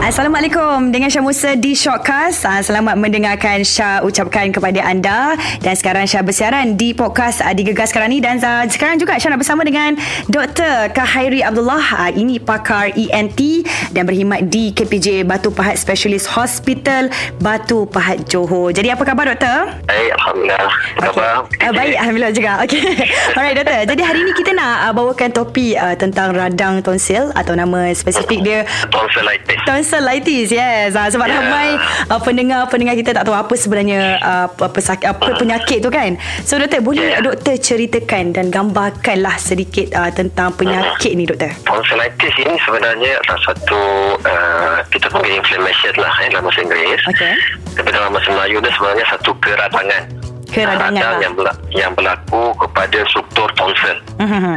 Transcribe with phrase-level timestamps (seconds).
[0.00, 2.48] Assalamualaikum dengan Syah Musa di Shortcast.
[2.48, 7.92] Ah, Selamat mendengarkan Syah ucapkan kepada anda dan sekarang Syah bersiaran di podcast ah, Digegas
[7.92, 10.00] sekarang ni dan ah, sekarang juga Syah nak bersama dengan
[10.32, 10.88] Dr.
[10.96, 11.84] Kahairi Abdullah.
[11.92, 18.72] Ah, Ini pakar ENT dan berkhidmat di KPJ Batu Pahat Specialist Hospital Batu Pahat Johor.
[18.72, 19.84] Jadi apa khabar doktor?
[19.84, 20.72] Baik, Alhamdulillah.
[20.96, 21.34] Apa khabar?
[21.60, 22.52] Uh, baik, Alhamdulillah juga.
[22.64, 22.82] Okey.
[23.36, 23.80] Alright, doktor.
[23.84, 28.40] Jadi hari ini kita nak uh, bawakan topik uh, tentang radang tonsil atau nama spesifik
[28.40, 28.58] dia
[28.88, 29.60] Tonsillitis.
[29.90, 30.48] Tonsillitis.
[30.50, 30.94] Yes.
[30.94, 31.34] Uh, sebab Ya.
[31.36, 31.68] ramai
[32.06, 36.14] uh, pendengar-pendengar kita tak tahu apa sebenarnya uh, apa, sak- apa penyakit tu kan.
[36.42, 37.18] So doktor, boleh Ya.
[37.18, 41.50] doktor ceritakan dan gambarkanlah sedikit uh, tentang penyakit ni doktor?
[41.62, 43.80] Tonsillitis ini sebenarnya adalah satu
[44.20, 47.02] uh, kita panggil inflammation lah eh, dalam bahasa Inggeris.
[47.08, 47.34] Okey.
[47.72, 50.02] Tapi dalam bahasa Melayu ni sebenarnya satu keradangan.
[50.50, 51.20] Keradangan Radang lah.
[51.20, 53.96] yang, berla- yang berlaku kepada struktur tonsil.
[54.18, 54.54] Mhm.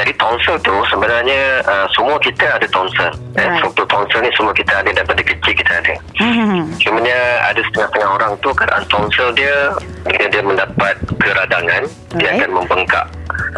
[0.00, 3.12] Jadi tonsil tu sebenarnya uh, semua kita ada tonsil.
[3.36, 3.60] Eh, Right.
[3.60, 5.94] struktur tonsil ni semua kita ada daripada kecil kita ada.
[6.16, 6.80] Mhm.
[6.80, 9.76] Cumanya ada setengah-setengah orang tu keadaan tonsil dia
[10.08, 11.82] bila dia mendapat keradangan
[12.16, 12.40] dia Alright.
[12.40, 13.06] akan membengkak.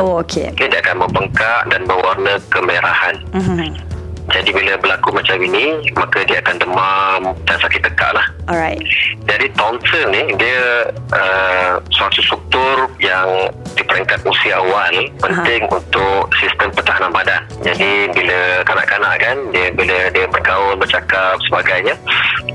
[0.02, 0.50] Oh, okey.
[0.50, 3.14] Okay, dia akan membengkak dan berwarna kemerahan.
[3.30, 3.91] Mhm.
[4.32, 8.26] Jadi bila berlaku macam ini, maka dia akan demam dan sakit tekak lah.
[8.48, 8.80] Alright.
[9.28, 16.72] Jadi tonsil ni dia uh, suatu struktur yang di peringkat usia awal penting untuk sistem
[16.72, 17.44] pertahanan badan.
[17.62, 21.94] Jadi bila kanak-kanak kan dia bila dia bergaul, bercakap sebagainya,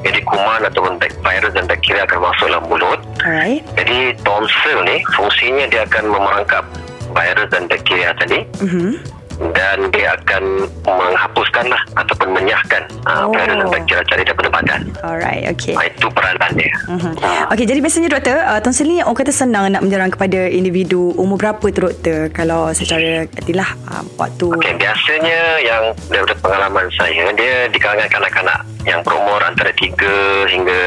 [0.01, 2.99] jadi kuman ataupun virus dan bakteria akan masuk dalam mulut.
[3.23, 3.61] Alright.
[3.77, 6.63] Jadi tonsil ni fungsinya dia akan memerangkap
[7.07, 9.16] virus dan bakteria tadi Mhm.
[9.53, 13.31] Dan dia akan menghapuskan lah ataupun menyahkan Oh.
[13.31, 13.31] oh.
[13.31, 14.81] uh, virus dan bakteria tadi daripada badan.
[14.99, 15.73] Alright, okey.
[15.79, 16.73] Uh, itu peranan dia.
[16.91, 17.11] Mhm.
[17.55, 21.39] Okey, jadi biasanya doktor, uh, tonsil ni orang kata senang nak menyerang kepada individu umur
[21.39, 22.27] berapa tu doktor?
[22.35, 28.59] Kalau secara itulah uh, waktu Okey, biasanya yang daripada pengalaman saya, dia di kalangan kanak-kanak
[28.83, 30.79] yang berumur antara 3 hingga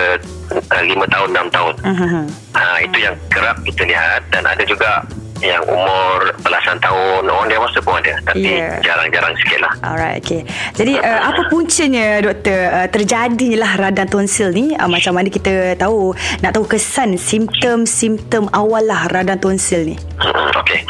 [0.53, 1.75] uh, 5 tahun, 6 tahun.
[1.85, 2.23] Mhm.
[2.53, 5.05] Uh, itu yang kerap kita lihat dan ada juga
[5.41, 8.15] yang umur belasan tahun, orang dewasa pun ada.
[8.23, 8.77] Tapi Ya.
[8.83, 9.73] jarang-jarang sikit lah.
[9.81, 10.45] Alright, okey.
[10.75, 14.77] Jadi uh, apa puncanya doktor uh, terjadilah radang tonsil ni?
[14.77, 19.97] Uh, macam mana kita tahu nak tahu kesan simptom-simptom awal lah radang tonsil ni?
[20.17, 20.85] Hmm, Okey.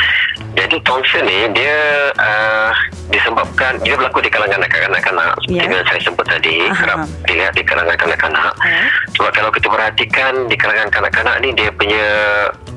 [0.51, 1.77] Jadi tonsil ni dia
[2.13, 2.75] uh,
[3.07, 5.63] disebabkan dia berlaku di kalangan kanak-kanak Ya.
[5.63, 6.75] seperti yang saya sebut tadi Aha.
[6.75, 8.53] kerap dilihat di kalangan kanak-kanak.
[8.61, 8.83] Ya.
[9.15, 12.05] Sebab kalau kita perhatikan di kalangan kanak-kanak ni dia punya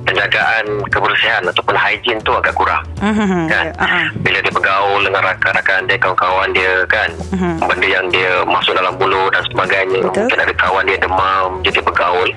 [0.03, 2.83] penjagaan kebersihan ataupun hygiene tu agak kurang.
[2.99, 3.47] Mhm.
[3.47, 3.65] Kan?
[3.67, 4.05] Ya, uh-uh.
[4.21, 7.51] Bila dia bergaul dengan rakan-rakan dia, kawan-kawan dia kan, Mhm.
[7.63, 10.01] benda yang dia masuk dalam mulut dan sebagainya.
[10.05, 10.27] Betul.
[10.27, 12.29] Mungkin ada kawan dia demam, jadi bergaul.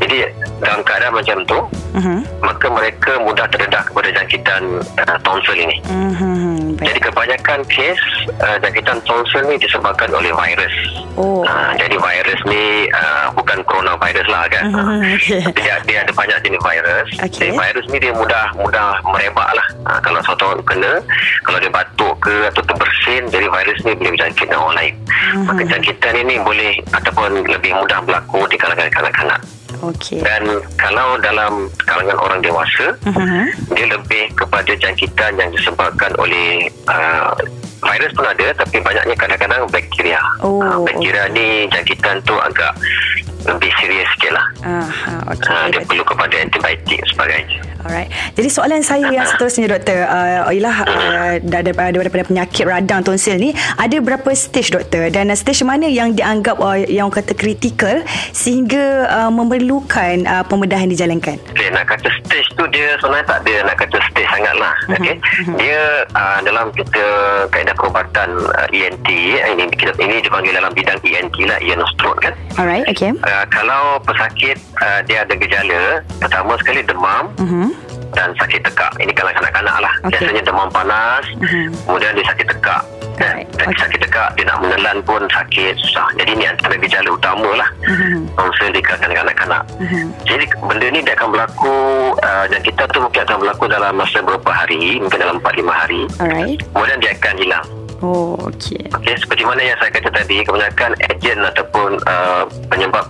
[0.00, 0.16] Jadi
[0.64, 1.58] dalam keadaan macam tu,
[1.98, 2.18] Mhm.
[2.40, 4.62] maka mereka mudah terdedah kepada jangkitan
[4.96, 5.76] uh, tonsil ini.
[5.84, 6.78] Mhm.
[6.80, 6.86] Baik.
[6.86, 8.00] Jadi kebanyakan kes
[8.40, 10.72] uh, jangkitan tonsil ni disebabkan oleh virus.
[11.20, 11.44] Oh.
[11.44, 14.64] Uh, jadi virus ni uh, bukan coronavirus lah kan.
[14.72, 15.44] Uh, okey.
[15.44, 16.88] tapi dia, dia ada banyak jenis virus.
[17.24, 17.28] Okey.
[17.30, 19.66] Jadi virus ni dia mudah mudah merebak lah.
[19.86, 20.92] Uh, kalau satu orang kena,
[21.44, 24.94] kalau dia batuk ke atau terbersin, jadi virus ni boleh berjangkit dengan orang lain.
[25.34, 25.44] Mhm.
[25.46, 29.40] Maka jangkitan ini boleh ataupun lebih mudah berlaku di kalangan kanak-kanak.
[29.80, 30.20] Okey.
[30.20, 30.44] Dan
[30.76, 33.72] kalau dalam kalangan orang dewasa, Mhm.
[33.72, 37.32] dia lebih kepada jangkitan yang disebabkan oleh uh,
[37.80, 40.20] virus pun ada tapi banyaknya kadang-kadang bakteria.
[40.44, 42.76] Oh, Uh, bakteria ni jangkitan tu agak
[43.46, 44.46] lebih serius sikit lah.
[44.66, 45.48] Aha, okey.
[45.48, 45.88] Uh, dia Baik.
[45.88, 47.58] perlu kepada antibiotik sebagainya.
[47.80, 48.12] Alright.
[48.36, 53.56] Jadi soalan saya yang seterusnya doktor, uh, ialah uh, daripada, daripada penyakit radang tonsil ni,
[53.76, 59.08] ada berapa stage doktor dan uh, stage mana yang dianggap uh, yang kata kritikal sehingga
[59.08, 61.40] uh, memerlukan uh, pembedahan dijalankan?
[61.56, 64.74] Okay, nak kata stage tu dia sebenarnya tak ada nak kata stage sangat lah.
[64.86, 65.16] Mhm, Okay.
[65.56, 65.80] Dia
[66.12, 67.04] uh, dalam kita
[67.48, 72.20] kaedah perubatan uh, ENT, ini, kita, ini dipanggil dalam bidang ENT lah, ear nose throat
[72.20, 72.36] kan.
[72.60, 73.16] Alright, okay.
[73.24, 77.69] Uh, kalau pesakit uh, dia ada gejala, pertama sekali demam Mhm.
[78.12, 78.90] Dan sakit tekak.
[78.98, 79.92] Ini kalau kanak-kanak lah.
[80.02, 80.18] Okey.
[80.18, 81.68] Biasanya demam panas, Mhm.
[81.86, 82.82] kemudian dia sakit tekak.
[83.20, 83.78] Alright, Dan okey.
[83.78, 86.08] sakit tekak, dia nak menelan pun sakit, susah.
[86.16, 87.68] Jadi ni antara gejala utama lah.
[87.84, 88.32] Mhm.
[88.32, 89.62] Tonsil di kalangan kanak-kanak.
[89.76, 90.04] Mhm.
[90.24, 91.76] Jadi benda ni dia akan berlaku
[92.16, 96.02] uh, dan kita tu mungkin akan berlaku dalam masa beberapa hari, mungkin dalam 4-5 hari.
[96.16, 96.58] Alright.
[96.66, 97.66] Kemudian dia akan hilang.
[98.00, 98.80] Oh, okay.
[98.96, 103.04] Okey, seperti mana yang saya kata tadi, kebanyakan ejen ataupun uh, penyebab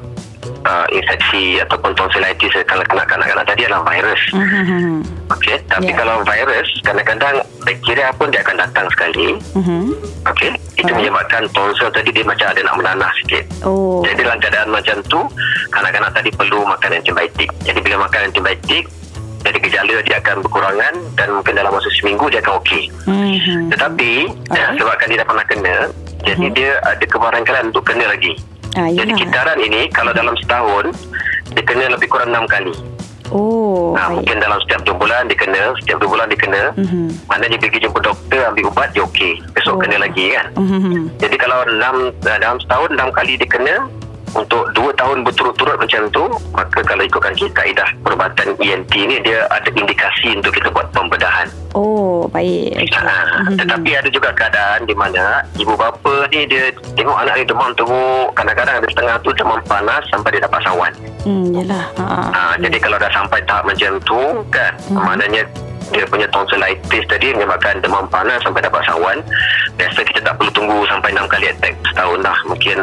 [0.66, 4.22] uh, infeksi ataupun tonsillitis kalau kanak-kanak tadi adalah virus.
[4.60, 5.06] Mhm.
[5.30, 5.96] Okey, tapi Ya.
[6.02, 9.38] kalau virus kadang-kadang bakteria pun dia akan datang sekali.
[9.54, 9.94] Mhm.
[10.26, 10.96] Okey, itu Alright.
[10.98, 13.44] menyebabkan tonsil tadi dia macam ada nak menanah sikit.
[13.62, 14.02] Oh.
[14.02, 15.20] Jadi dalam keadaan macam tu,
[15.70, 17.48] kanak-kanak tadi perlu makan antibiotik.
[17.62, 18.84] Jadi bila makan antibiotik,
[19.40, 22.92] Jadi gejala dia akan berkurangan dan mungkin dalam masa seminggu dia akan okey.
[23.08, 23.72] Mhm.
[23.72, 24.10] Tetapi
[24.52, 24.76] okay.
[24.76, 25.76] sebabkan dia dah pernah kena,
[26.28, 28.36] jadi dia ada kebarangkalian untuk kena lagi.
[28.72, 30.94] Ah, Jadi kitaran ini kalau dalam setahun
[31.50, 32.70] dia kena lebih kurang enam kali.
[33.30, 34.14] Oh, Ha, baik.
[34.16, 36.62] mungkin dalam setiap dua bulan dia kena, setiap dua bulan dia kena.
[36.74, 37.14] Mhm.
[37.26, 39.38] Maknanya pergi jumpa doktor ambil ubat dia okey.
[39.52, 39.80] Besok Oh.
[39.80, 40.46] kena lagi kan.
[40.56, 41.14] Mhm.
[41.16, 43.86] Jadi kalau enam dalam setahun enam kali dia kena
[44.32, 49.42] untuk dua tahun berturut-turut macam tu maka kalau ikutkan kita kaedah perubatan ENT ni dia
[49.48, 52.74] ada indikasi untuk kita buat pembedahan Oh, baik.
[52.76, 52.98] Okay.
[52.98, 53.54] ha, Mhm.
[53.56, 58.34] tetapi ada juga keadaan di mana ibu bapa ni dia tengok anak dia demam teruk
[58.34, 61.84] kadang-kadang ada setengah tu demam panas sampai dia dapat sawan Hmm, yalah.
[61.94, 62.06] Ha.
[62.28, 64.18] ha, jadi kalau dah sampai tahap macam tu
[64.48, 65.46] kan maknanya
[65.90, 69.18] dia punya tonsillitis tadi menyebabkan demam panas sampai dapat sawan
[69.74, 72.78] biasa kita tak perlu tunggu sampai 6 kali attack setahun dah mungkin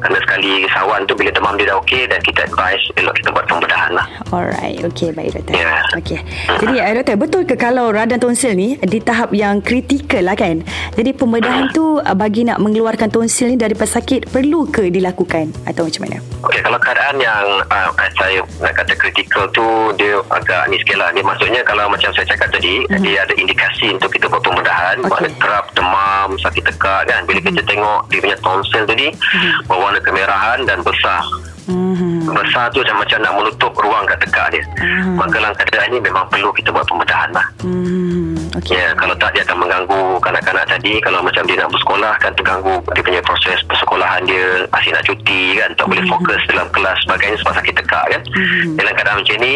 [0.00, 3.44] kerana sekali sawan tu bila demam dia dah okey dan kita advise elok kita buat
[3.46, 5.58] pembedahan lah Alright, okey baik doktor.
[5.58, 5.82] Ya.
[5.98, 6.22] Okey.
[6.62, 10.62] Jadi uh, doktor, betul ke kalau radang tonsil ni di tahap yang kritikal lah kan?
[10.94, 15.90] Jadi pembedahan tu uh, bagi nak mengeluarkan tonsil ni dari pesakit perlu ke dilakukan atau
[15.90, 16.18] macam mana?
[16.46, 17.44] Okey, kalau keadaan yang
[17.74, 19.66] uh, saya nak kata kritikal tu
[19.98, 21.10] dia agak ni sikit lah.
[21.10, 23.02] Dia maksudnya kalau macam saya cakap tadi, mm-hmm.
[23.02, 25.02] dia ada indikasi untuk kita buat pembedahan.
[25.10, 25.32] Okay.
[25.40, 27.22] Terap, demam, sakit tekak kan.
[27.28, 27.56] Bila mm-hmm.
[27.56, 29.68] kita tengok dia punya tonsil tadi, mm-hmm.
[29.68, 31.22] berwarna kemerahan dan besar.
[31.70, 32.26] Hmm.
[32.34, 34.62] Besar tu macam, macam nak menutup ruang kat tekak dia.
[34.82, 35.14] Mhm.
[35.14, 37.46] Maka dalam keadaan ni memang perlu kita buat pembedahan lah.
[37.62, 38.34] Hmm.
[38.58, 38.74] Okey.
[38.74, 40.98] Ya, kalau tak dia akan mengganggu kanak-kanak tadi.
[40.98, 44.66] Kalau macam dia nak bersekolah kan terganggu dia punya proses persekolahan dia.
[44.74, 45.70] Asyik nak cuti kan.
[45.78, 48.22] Tak boleh fokus dalam kelas sebagainya sebab sakit tekak kan.
[48.74, 49.52] Dalam keadaan macam ni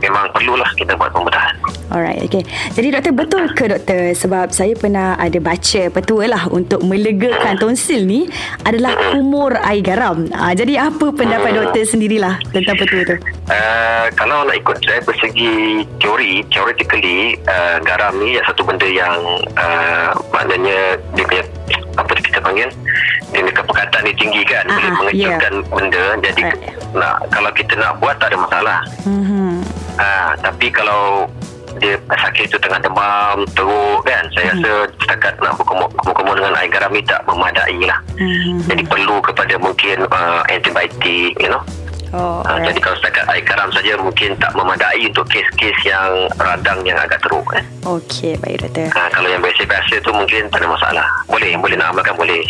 [0.00, 1.54] memang perlulah kita buat pembedahan.
[1.88, 2.44] Alright, okay.
[2.76, 8.04] Jadi doktor betul ke doktor sebab saya pernah ada baca petua lah untuk melegakan tonsil
[8.04, 8.28] ni
[8.64, 10.28] adalah kumur air garam.
[10.36, 13.16] Ah, jadi apa pendapat doktor sendirilah tentang petua tu?
[13.48, 15.50] Uh, kalau nak ikut saya bersegi
[15.96, 19.16] teori, theoretically uh, garam ni satu benda yang
[19.54, 20.78] uh, maknanya
[21.12, 21.44] dia punya
[21.94, 22.68] apa kita panggil
[23.28, 26.94] dia punya kepekatan dia tinggi kan Ah, boleh mengejutkan benda jadi Right.
[26.94, 29.60] nak kalau kita nak buat tak ada masalah Hmm.
[29.96, 31.26] Ah, tapi kalau
[31.78, 34.24] dia sakit tu tengah demam teruk kan?
[34.30, 34.60] Saya Hmm.
[34.60, 37.98] rasa setakat nak berkumur-kumur dengan air garam ni tak memadai lah.
[38.14, 38.58] Hmm.
[38.64, 41.62] jadi perlu kepada mungkin uh, antibiotik you know?
[42.08, 46.80] Oh, uh, jadi kalau setakat air garam saja mungkin tak memadai untuk kes-kes yang radang
[46.82, 48.88] yang agak teruk kan Okey, baik doktor.
[48.90, 51.04] uh, kalau yang biasa-biasa tu mungkin tak ada masalah.
[51.26, 52.40] Boleh boleh nak amalkan boleh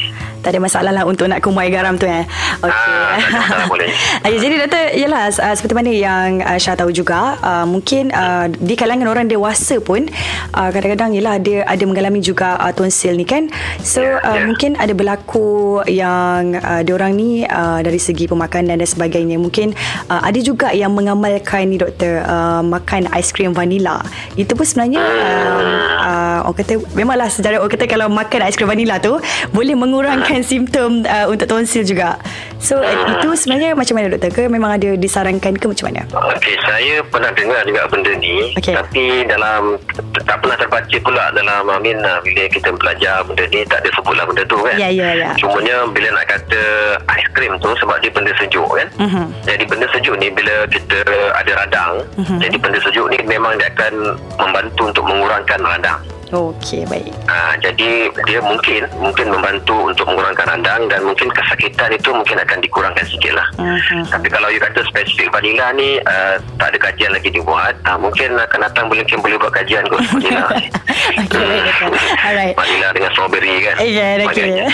[0.43, 2.25] Tak ada masalah lah untuk nak kumur air garam tu eh.
[2.62, 2.75] Okey.
[2.75, 3.90] Ah, boleh.
[4.29, 8.50] Okay, jadi doktor, yalah uh, seperti mana yang uh, Syah tahu juga, uh, mungkin uh,
[8.50, 10.05] di kalangan orang dewasa pun
[10.52, 13.49] uh, kadang-kadang yalah dia ada mengalami juga uh, tonsil ni kan.
[13.81, 14.44] So Ya, uh, ya.
[14.49, 19.41] mungkin ada berlaku yang uh, diorang ni uh, dari segi pemakanan dan sebagainya.
[19.41, 19.73] Mungkin
[20.12, 24.00] uh, ada juga yang mengamalkan ni doktor uh, makan aiskrim vanila.
[24.37, 25.62] Itu pun sebenarnya uh,
[26.05, 29.17] uh, orang kata memanglah sejarah orang kata kalau makan aiskrim vanila tu
[29.52, 32.21] boleh mengurangkan simptom uh, untuk tonsil juga.
[32.59, 36.03] So uh, itu sebenarnya macam mana doktor ke memang ada disarankan ke macam mana?
[36.37, 38.75] Okey, saya pernah dengar juga benda ni Okey.
[38.75, 39.79] tapi dalam
[40.27, 44.25] tak pernah terbaca pula dalam Amin uh, bila kita belajar benda ni tak ada sebutlah
[44.27, 44.75] benda tu kan.
[44.75, 45.31] Ya, ya, ya.
[45.39, 46.63] Cumanya bila nak kata
[47.07, 48.89] aiskrim tu sebab dia benda sejuk kan.
[48.99, 49.25] Mhm.
[49.47, 50.99] Jadi benda sejuk ni bila kita
[51.33, 52.39] ada radang, Mhm.
[52.43, 53.95] jadi benda sejuk ni memang dia akan
[54.37, 56.01] membantu untuk mengurangkan radang.
[56.29, 57.15] Okey, baik.
[57.25, 62.61] Ha, jadi dia mungkin mungkin membantu untuk mengurangkan radang dan mungkin kesakitan itu mungkin akan
[62.61, 63.49] dikurangkan sikit lah.
[63.56, 64.13] Mhm.
[64.13, 68.37] Tapi kalau you kata spesifik vanila ni uh, tak ada kajian lagi dibuat, uh, mungkin
[68.37, 70.47] akan datang boleh mungkin boleh buat kajian kot vanila.
[71.19, 71.31] Baik
[71.65, 71.91] doktor.
[72.22, 72.55] Alright.
[72.55, 73.75] vanila dengan strawberry kan.
[73.75, 74.44] Okay, Buat okay.
[74.46, 74.69] kajian.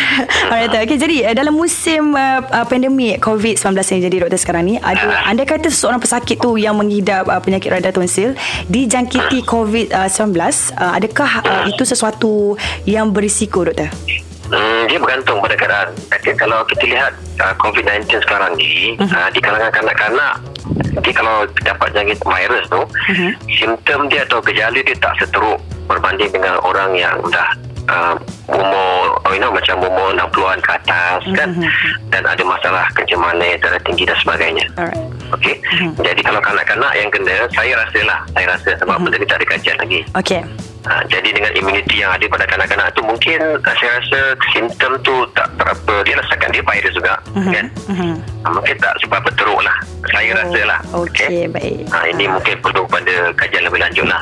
[0.44, 0.80] Alright, doktor.
[0.84, 5.24] okay, jadi uh, dalam musim uh, uh, pandemik COVID-19 yang jadi doktor sekarang ni, ada
[5.24, 8.36] anda kata seorang pesakit tu yang mengidap uh, penyakit radang tonsil
[8.68, 10.36] dijangkiti COVID-19,
[10.76, 13.88] uh, adakah uh, itu sesuatu yang berisiko doktor?
[14.44, 15.88] Hmm, dia bergantung pada keadaan.
[16.12, 19.08] Okay, kalau kita lihat uh, COVID-19 sekarang ni, Mhm.
[19.08, 20.34] uh, di kalangan kanak-kanak,
[21.00, 23.30] dia kalau dapat jangkit virus tu, Mhm.
[23.56, 27.50] simptom dia atau gejala dia tak seteruk berbanding dengan orang yang dah
[27.88, 28.14] uh,
[28.48, 31.68] umur, oh, you know, macam umur 60-an ke atas kan, Mhm.
[32.12, 34.64] dan ada masalah kencemanan, darah tinggi dan sebagainya.
[34.76, 35.00] Alright.
[35.32, 35.56] Okey.
[35.98, 39.46] Jadi kalau kanak-kanak yang kena, saya rasa lah, saya rasa sebab benda ni tak ada
[39.56, 40.00] kajian lagi.
[40.14, 40.40] Okay.
[40.84, 44.20] Ha, jadi dengan imuniti yang ada pada kanak-kanak tu mungkin uh, saya rasa
[44.52, 47.50] simptom tu tak berapa dia rasakan dia virus juga Mhm.
[47.50, 47.66] kan
[48.38, 49.72] ha, mungkin tak seberapa teruk lah
[50.06, 51.88] saya rasa lah Okey, baik.
[51.88, 54.20] ha, ini mungkin perlu pada kajian lebih lanjut lah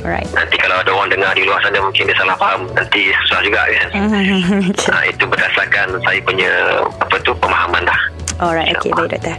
[0.00, 0.30] alright.
[0.32, 3.60] nanti kalau ada orang dengar di luar sana mungkin dia salah faham nanti susah juga
[3.66, 4.22] kan Mhm.
[4.70, 4.86] Okay.
[4.88, 6.50] ha, itu berdasarkan saya punya
[6.94, 8.00] apa tu pemahaman lah
[8.34, 9.36] Alright, okay, baik doktor.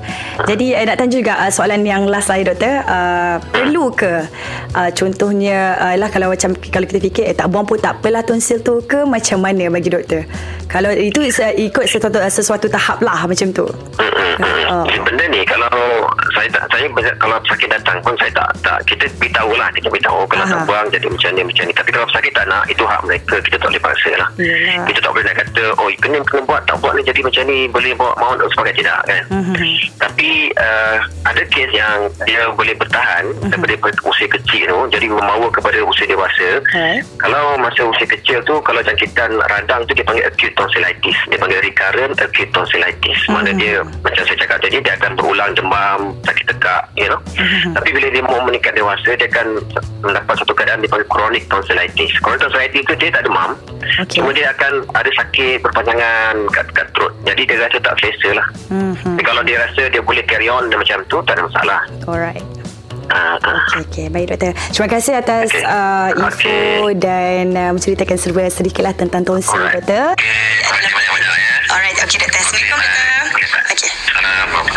[0.47, 2.73] Jadi uh, nak tanya juga uh, soalan yang last lah ya doktor.
[2.87, 4.23] Uh, perlu ke
[4.71, 8.23] uh, contohnya uh, lah kalau macam kalau kita fikir eh, tak buang pun tak apalah
[8.23, 10.23] tonsil tu ke macam mana bagi doktor?
[10.71, 13.67] Kalau itu uh, ikut sesuatu sesuatu tahap lah macam tu.
[13.67, 14.85] Oh.
[14.87, 16.85] Benda ni kalau saya tak saya
[17.17, 20.87] kalau sakit datang pun saya tak tak kita beritahu lah kita beritahu kalau tak buang
[20.91, 23.69] jadi macam ni macam ni tapi kalau sakit tak nak itu hak mereka kita tak
[23.71, 24.85] boleh paksa lah Yalah.
[24.91, 27.57] kita tak boleh nak kata oh kena kena buat tak buat ni jadi macam ni
[27.71, 29.55] boleh bawa mahu untuk sebagai tidak kan uh-huh.
[29.97, 33.49] tapi uh, ada kes yang dia boleh bertahan uh-huh.
[33.49, 36.99] daripada usia kecil tu jadi membawa kepada usia dewasa uh-huh.
[37.15, 41.63] kalau masa usia kecil tu kalau jangkitan radang tu dia panggil acute tonsillitis dia panggil
[41.63, 43.39] recurrent acute tonsillitis uh-huh.
[43.39, 47.71] mana dia macam saya cakap tadi dia akan berulang demam sakit tegak you know uh-huh.
[47.79, 49.61] tapi bila dia mau meningkat dewasa dia akan
[50.01, 53.53] mendapat satu keadaan dipanggil chronic tonsillitis chronic tonsillitis itu dia tak demam
[54.01, 54.19] okay.
[54.19, 58.47] cuma dia akan ada sakit berpanjangan kat, kat throat jadi dia rasa tak selesa lah
[58.73, 59.17] uh-huh.
[59.21, 61.79] kalau dia rasa dia boleh carry on macam tu tak ada masalah
[62.09, 62.43] alright
[63.05, 64.57] Uh, okay, okay, baik doktor.
[64.73, 65.61] Terima kasih atas okay.
[65.61, 66.97] uh, info okay.
[66.97, 69.85] dan uh, menceritakan serba sedikitlah tentang tonsil Alright.
[69.85, 70.17] doktor.
[70.17, 70.41] Okay.
[70.65, 71.55] Terima kasih banyak-banyak ya.
[71.69, 72.41] Alright, okay doktor.
[72.41, 73.61] Assalamualaikum doktor.
[73.69, 73.89] Okay.
[73.93, 74.74] Assalamualaikum.